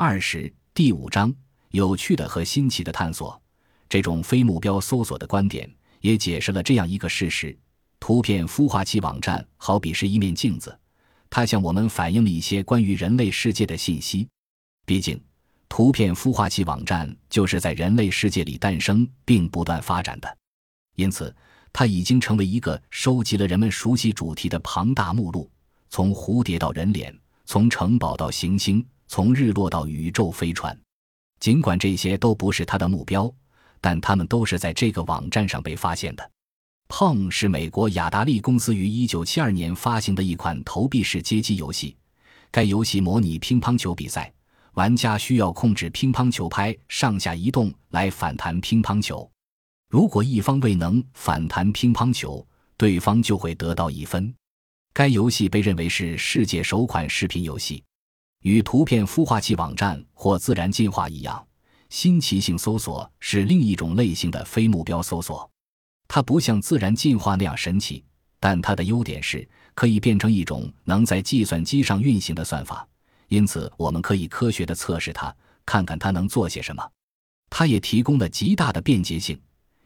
[0.00, 1.34] 二十第五章
[1.70, 3.42] 有趣的和新奇的探索。
[3.88, 5.68] 这种非目标搜索的观点
[6.02, 7.58] 也解释了这样一个事实：
[7.98, 10.78] 图片孵化器网站好比是一面镜子，
[11.28, 14.28] 它向我们反映了一些关于人类世界的信息。
[14.86, 15.20] 毕竟，
[15.68, 20.38] 图片孵化器网站就是在人类世界里诞生并不断发展的，
[20.94, 21.34] 因此
[21.72, 25.50] 它已经成为一个收集了人们熟悉主题的庞大目录，
[25.90, 27.12] 从蝴蝶到人脸，
[27.46, 28.86] 从城堡到行星。
[29.08, 30.78] 从日落到宇宙飞船，
[31.40, 33.32] 尽管这些都不是他的目标，
[33.80, 36.30] 但他们都是在这个网站上被发现的。
[36.88, 41.96] 碰是美国雅达利公司于1972年发行的一款投币式街机游戏。
[42.50, 44.32] 该游戏模拟乒乓球比赛，
[44.74, 49.30] 玩家需要控制乒乓球拍上下移动来反弹乒乓球。
[49.90, 52.46] 如果一方未能反弹乒乓球，
[52.76, 54.34] 对方就会得到一分。
[54.92, 57.82] 该游戏被认为是世界首款视频游戏。
[58.42, 61.44] 与图片孵化器网站或自然进化一样，
[61.90, 65.48] 新奇性搜索是另一种类型的非目标搜索。
[66.06, 68.04] 它不像自然进化那样神奇，
[68.38, 72.86] 但它的优点是可以变成一种能在计算机上运行的算法，
[73.28, 75.34] 因此我们可以科学的测试它，
[75.66, 76.90] 看看它能做些什么。
[77.50, 79.38] 它也提供了极大的便捷性，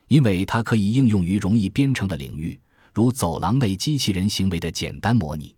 [0.09, 2.61] 因为它可以应用于容易编程的领域，
[2.93, 5.57] 如走廊内机器人行为的简单模拟。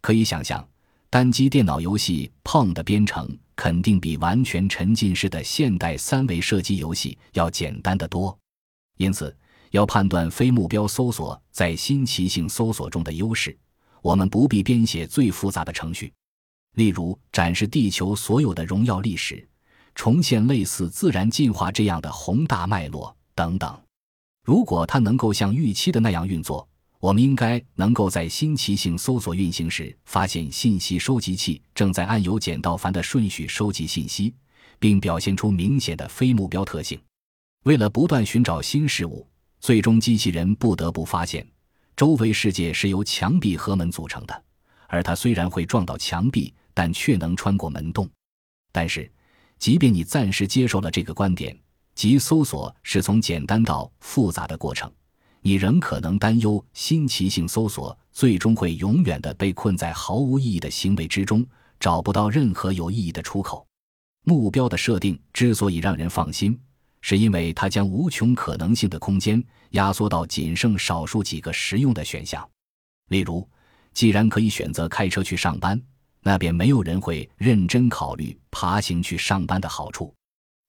[0.00, 0.66] 可以想象。
[1.10, 8.38] 单机电脑游戏 Pong 的编程肯定比完全沉浸式的现代三维射击游戏要简单得多，
[8.98, 9.34] 因此
[9.70, 13.56] 要判断非目标搜索在新奇性搜索中的优势，
[14.02, 16.12] 我们不必编写最复杂的程序，
[16.74, 19.48] 例如展示地球所有的荣耀历史，
[19.94, 23.80] 重现类似自然进化这样的宏大脉络等等。
[24.44, 26.68] 如果它能够像预期的那样运作。
[27.00, 34.34] 我们应该能够在新奇性搜索运行时发现信息收集器正在按由简到繁的顺序收集信息，
[34.80, 37.00] 并表现出明显的非目标特性。
[37.64, 39.24] 为了不断寻找新事物，
[39.60, 41.46] 最终机器人不得不发现
[41.96, 44.44] 周围世界是由墙壁和门组成的，
[44.88, 48.08] 而它虽然会撞到墙壁，但却能穿过门洞。
[48.72, 49.08] 但是，
[49.60, 51.56] 即便你暂时接受了这个观点，
[51.94, 54.92] 即搜索是从简单到复杂的过程。
[55.40, 61.46] 你仍可能担忧新奇性搜索最终会永远的被困在毫无意义的行为之中，
[61.78, 63.66] 找不到任何有意义的出口。
[64.24, 66.58] 目标的设定之所以让人放心，
[67.00, 72.46] 是因为它将无穷可能性的空间压缩到仅剩少数几个实用的选项。
[73.08, 73.48] 例如，
[73.94, 75.80] 既然可以选择开车去上班，
[76.20, 80.12] 那便没有人会认真考虑爬行去上班的好处。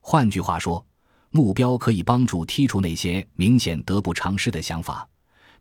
[0.02, 0.86] 换句话说。
[1.32, 5.08] 目标可以帮助剔除那些明显得不偿失的想法，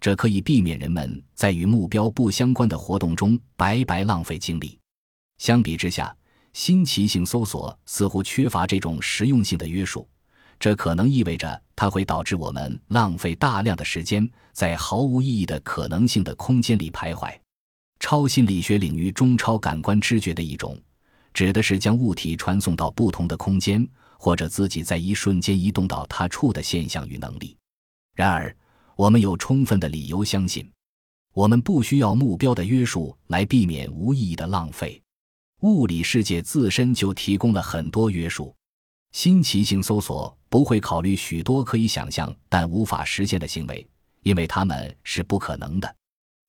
[0.01, 4.79] 这可以避免人们在与目标不相关的活动中白白浪费精力。
[5.39, 6.15] 相比之下，
[6.55, 10.09] 新奇性搜索似乎缺乏这种实用性的约束，
[10.59, 17.33] 这可能意味着它会导致我们浪费大量的时间在毫无意义的可能性的空间里徘徊。
[18.01, 20.81] 超心理学领域中，超感官知觉的一种，
[21.35, 23.87] 指的是将物体传送到不同的空间。
[24.19, 27.57] 或者自己在一瞬间移动到他处的现象与能力。
[28.15, 28.55] 然而，
[28.97, 30.69] 我们有充分的理由相信，
[31.33, 35.01] 我们不需要目标的约束来避免无意义的浪费。
[35.61, 38.55] 物理世界自身就提供了很多约束。
[39.13, 43.89] 新奇性搜索不会考虑许多可以想象但无法实现的行为，
[44.23, 45.97] 因为它们是不可能的。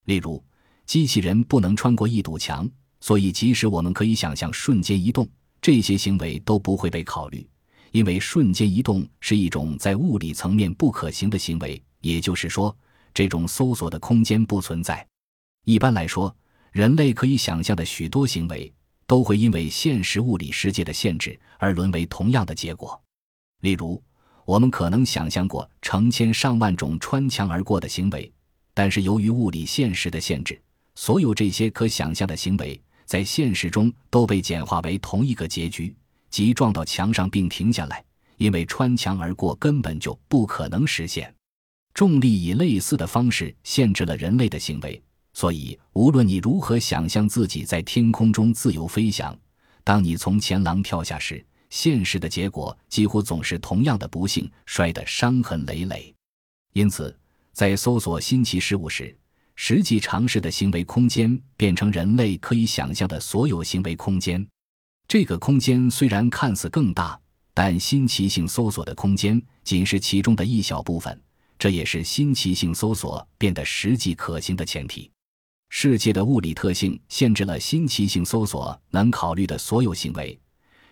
[0.05, 0.43] 例如，
[0.85, 2.69] 机器人不能穿过一堵墙，
[2.99, 5.29] 所以即使我们可以想象瞬间移动，
[5.61, 7.47] 这些行为都不会被考虑。
[7.91, 12.75] 因为瞬间移动是一种在物理层面不可行的行为，也就是说，
[13.13, 15.05] 这种搜索的空间不存在。
[15.65, 16.35] 一般来说，
[16.71, 18.71] 人类可以想象的许多行为
[19.07, 22.99] 都会因为现实物理世界的限制而沦为同样的结果。
[23.61, 24.01] 例如，
[24.45, 28.31] 我们可能想象过成千上万种穿墙而过的行为，
[28.73, 30.59] 但是由于物理现实的限制，
[30.95, 35.95] 所有这些可想象的行为在现实中都被简化为同一个结局。
[36.29, 38.03] 即撞到墙上并停下来，
[38.37, 41.33] 因为穿墙而过根本就不可能实现。
[41.93, 45.01] 重力以类似的方式限制了人类的行为，
[45.33, 49.37] 所以无论你如何想象自己在天空中自由飞翔，
[49.83, 56.13] 当你从前廊跳下时，现实的结果几乎总是同样的不幸，摔得伤痕累累。
[56.73, 57.17] 因此，
[57.51, 59.15] 在搜索新奇事物时，
[59.55, 64.47] 实际尝试的行为空间变成人类可以想象的所有行为空间。
[65.09, 67.19] 这个空间虽然看似更大，
[67.51, 71.19] 但新奇性搜索的空间仅是其中的一小部分。
[71.57, 75.09] 这也是新奇性搜索变得实际可行的前提。
[75.69, 80.39] 世界的物理特性限制了新奇性搜索能考虑的所有行为，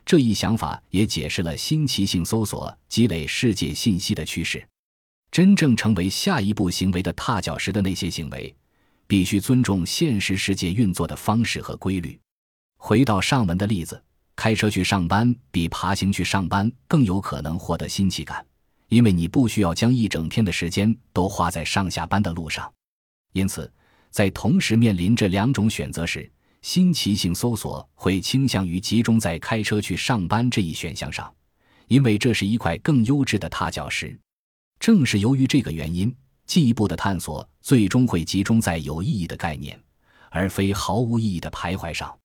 [0.04, 4.68] 这一想法也解释了新奇性搜索积累世界信息的趋势。
[5.30, 8.56] 真正成为下一步行为的踏脚石的那些行为，
[9.06, 12.20] 必须尊重现实世界运作的方式和规律。
[12.78, 14.02] 回到上文的例子，
[14.36, 18.46] 开车去上班比爬行去上班更有可能获得新奇感，
[18.88, 22.72] 因为你不需要将一整天的时间都花在上下班的路上。
[23.34, 23.72] 因此，
[24.10, 26.32] 在同时面临这两种选择时，
[26.62, 31.34] 新奇性搜索会倾向于集中在开车去上班这一选项上，
[31.88, 34.18] 因为这是一块更优质的踏脚石。
[34.80, 36.16] 正是由于这个原因，
[36.46, 39.78] 进一步的探索最终会集中在有意义的概念，
[40.30, 42.16] 而非毫无意义的徘徊上。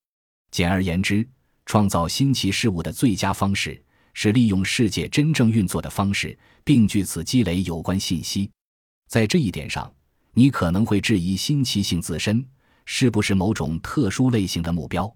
[0.52, 1.26] 简而言之，
[1.66, 3.82] 创造新奇事物的最佳方式
[4.12, 8.49] 是利用世界真正运作的方式，并据此积累有关信息。
[9.08, 9.93] 在这一点上，
[10.34, 12.46] 你可能会质疑新奇性自身
[12.84, 15.12] 是不是某种特殊类型的目标。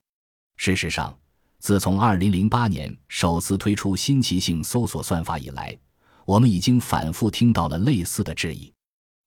[0.57, 1.17] 事实上，
[1.59, 5.77] 自从2008年首次推出新奇性搜索算法以来，
[6.25, 8.73] 我们已经反复听到了类似的质疑，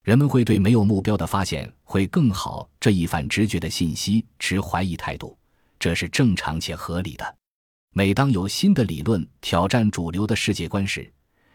[0.04, 5.38] 人们会对没有目标的发现会更好这一反直觉的信息持怀疑态度，
[5.80, 7.36] 这是正常且合理的。
[7.94, 11.12] 每当有新的理论挑战主流的世界观时，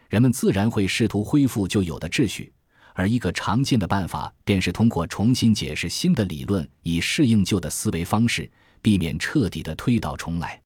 [0.09, 2.51] 人们自然会试图恢复旧有的秩序，
[2.93, 8.51] 而一个常见的办法便是通过重新解释新的理论，以适应旧的思维方式，
[8.81, 10.61] 避免彻底的推倒重来。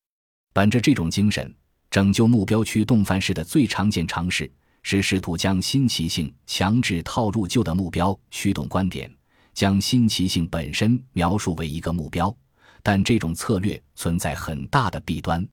[0.53, 1.53] 本着这种精神，
[1.91, 4.51] 拯救目标驱动范式的最常见尝试。
[4.81, 9.13] 是试图将新奇性强制套入旧的目标驱动观点，
[9.53, 12.33] 将新奇性本身描述为一个目标，
[12.81, 15.47] 但这种策略存在很大的弊端。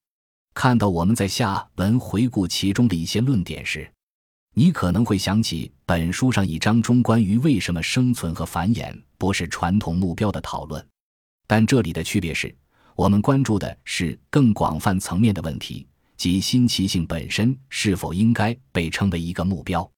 [0.55, 3.91] 看到我们在下文回顾其中的一些论点时，
[4.55, 10.87] 你可能会想起本书上一章中关于为什么生存和繁衍不是传统目标的讨论。
[11.47, 12.55] 但这里的区别是，
[12.95, 15.87] 我们关注的是更广泛层面的问题。
[16.17, 19.89] 即新奇性本身是否应该被称为一个目标？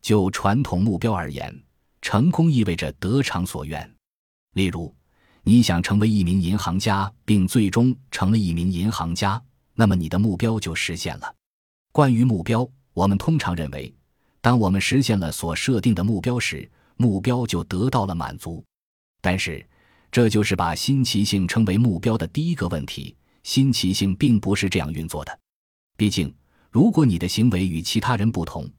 [0.00, 1.54] 就传统目标而言，
[2.00, 3.94] 成功意味着得偿所愿。
[4.54, 4.96] 例如，
[5.48, 9.42] 你想成为一名银行家，并最终成了一名银行家，
[9.72, 11.34] 那么你的目标就实现了。
[11.90, 13.90] 关于目标，我们通常认为，
[14.42, 18.62] 当我们实现了所设定的目标时，目标就得到了满足。
[19.22, 19.66] 但是，
[20.12, 23.16] 这就是把新奇性称为目标的第一个问题。
[23.42, 25.38] 新奇性并不是这样运作的。
[25.96, 26.30] 毕竟，
[26.70, 28.70] 如果你的行为与其他人不同，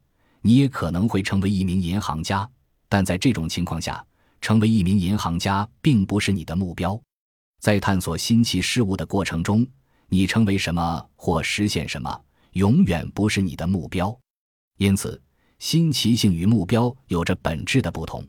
[0.42, 2.48] 你也可能会成为一名银行家。
[2.88, 4.06] 但在这种情况下，
[4.42, 7.00] 成为一名银行家并不是你的目标。
[7.60, 9.68] 在探索新奇事物的过程中，
[10.08, 12.22] 你成为什么或实现什么，
[12.54, 14.18] 永远不是你的目标。
[14.78, 15.22] 因此，
[15.60, 18.26] 新奇性与目标有着本质的不同。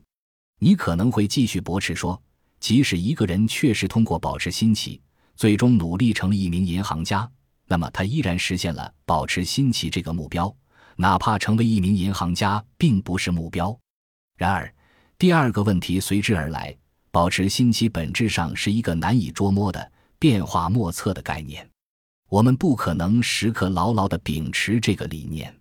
[0.59, 2.21] 你可能会继续驳斥说，
[2.59, 5.01] 即使一个人确实通过保持新奇，
[5.35, 7.29] 最终努力成了一名银行家。
[7.67, 10.53] 那么他依然实现了保持新奇这个目标，
[10.97, 13.75] 哪怕成为一名银行家并不是目标。
[14.35, 14.71] 然而，
[15.21, 16.75] 第二个问题随之而来：
[17.11, 21.69] 保持新奇本质上是一个难以捉摸的、变化莫测的概念。
[22.27, 25.55] 我们不可能时刻牢牢地秉持这个理念。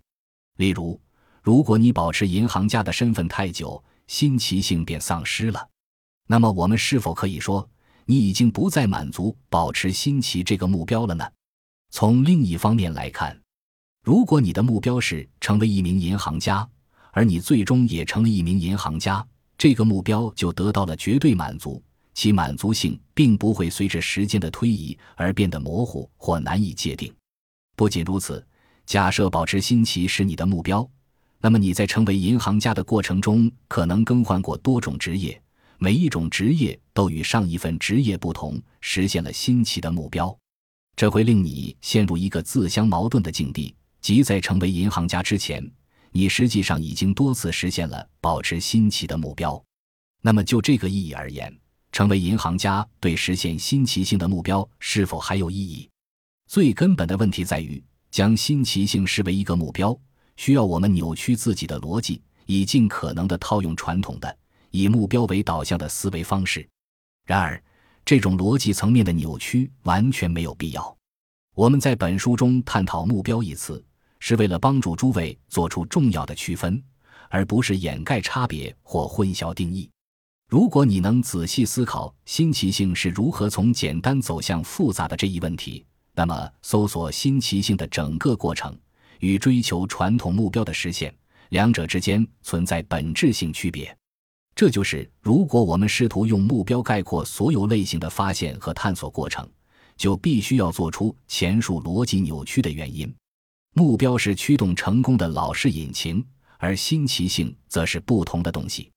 [0.56, 0.98] 例如，
[1.42, 5.68] 如果你保持银行家的身份太久，新奇性便丧失了。
[6.26, 7.68] 那么，我们是否可以说
[8.06, 11.30] 你已经不再满足保持新奇这个目标了呢？
[11.90, 13.38] 从另一方面来看，
[14.02, 16.67] 如果你的目标是成为一名银行家，
[17.10, 19.22] 而你最终也成了一名银行家，
[19.60, 21.82] 这个目标就得到了绝对满足，
[22.14, 27.12] 其满足性并不会随着时间的推移而变得模糊或难以界定。
[27.76, 28.43] 不仅如此，
[28.86, 30.88] 假设保持新奇是你的目标，
[31.43, 35.38] 那么你在成为银行家的过程中可能更换过多种职业，
[35.76, 40.34] 每一种职业都与上一份职业不同，实现了新奇的目标。
[40.96, 45.70] 这会令你陷入一个自相矛盾的境地，即在成为银行家之前，
[46.12, 49.62] 你实际上已经多次实现了保持新奇的目标。
[50.22, 51.56] 那么，就这个意义而言，
[51.93, 55.88] 成为银行家对实现新奇性的目标是否还有意义？
[56.46, 59.98] 最根本的问题在于，将新奇性视为一个目标，
[60.36, 64.36] 需要我们扭曲自己的逻辑，以尽可能的套用传统的
[64.70, 66.69] 以目标为导向的思维方式。
[67.24, 67.62] 然而，
[68.05, 70.96] 这种逻辑层面的扭曲完全没有必要。
[71.55, 73.84] 我们在本书中探讨“目标”一词，
[74.20, 76.81] 是为了帮助诸位做出重要的区分，
[77.29, 79.91] 而不是掩盖差别或混淆定义。
[80.48, 85.84] 如果你能仔细思考新奇性是如何从简单走向复杂的这一问题，
[86.15, 88.77] 那么搜索新奇性的整个过程
[89.20, 91.15] 与追求传统目标的实现，
[91.50, 93.96] 两者之间存在本质性区别。
[94.56, 99.48] 这就是如果我们试图用目标概括所有类型的发现和探索过程，
[99.96, 103.10] 就必须要做出前述逻辑扭曲的原因。
[103.74, 106.24] 目标是驱动成功的老式引擎，
[106.58, 108.91] 而新奇性则是不同的东西。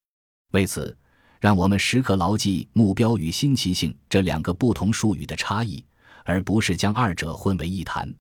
[0.51, 0.95] 为此，
[1.39, 5.83] 让我们时刻牢记目标与新奇性这两个不同术语的差异，
[6.23, 8.13] 而不是将二者混为一谈。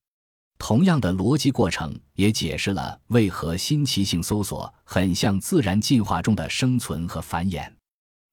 [0.59, 7.69] 同样的逻辑过程也解释了为何新奇性搜索很像自然进化中的生存和繁衍，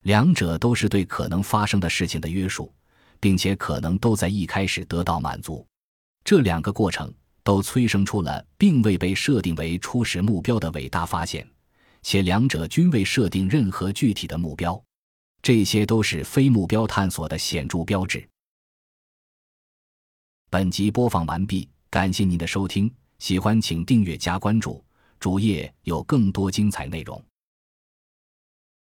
[0.03, 2.71] 两者都是对可能发生的事情的约束，
[3.19, 5.65] 并且可能都在一开始得到满足。
[6.23, 7.11] 这两个过程
[7.43, 11.47] 都催生出了并未被设定为初始目标的伟大发现，
[12.01, 14.81] 且两者均未设定任何具体的目标。
[15.41, 18.27] 这些都是非目标探索的显著标志。
[20.49, 21.69] 本集播放完毕。
[21.91, 24.83] 感谢您的收听，喜欢请订阅加关注，
[25.19, 27.23] 主页有更多精彩内容。